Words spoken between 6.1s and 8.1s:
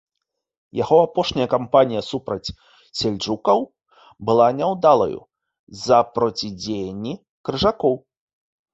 процідзеянні крыжакоў.